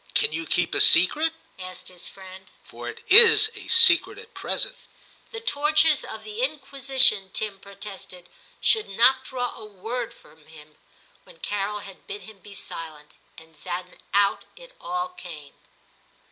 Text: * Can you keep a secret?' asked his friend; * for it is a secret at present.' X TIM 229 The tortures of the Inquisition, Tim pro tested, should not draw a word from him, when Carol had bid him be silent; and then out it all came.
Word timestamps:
* 0.11 0.13
Can 0.15 0.33
you 0.33 0.47
keep 0.47 0.73
a 0.73 0.81
secret?' 0.81 1.33
asked 1.59 1.87
his 1.89 2.07
friend; 2.07 2.49
* 2.57 2.63
for 2.63 2.89
it 2.89 3.03
is 3.07 3.51
a 3.53 3.67
secret 3.67 4.17
at 4.17 4.33
present.' 4.33 4.75
X 5.31 5.31
TIM 5.33 5.41
229 5.45 5.45
The 5.45 5.51
tortures 6.01 6.03
of 6.03 6.23
the 6.23 6.41
Inquisition, 6.41 7.29
Tim 7.35 7.59
pro 7.59 7.75
tested, 7.75 8.27
should 8.59 8.89
not 8.89 9.23
draw 9.23 9.51
a 9.55 9.63
word 9.63 10.11
from 10.11 10.47
him, 10.47 10.77
when 11.23 11.37
Carol 11.37 11.81
had 11.81 12.07
bid 12.07 12.23
him 12.23 12.39
be 12.39 12.55
silent; 12.55 13.11
and 13.37 13.53
then 13.63 13.99
out 14.11 14.45
it 14.55 14.73
all 14.81 15.09
came. 15.09 15.53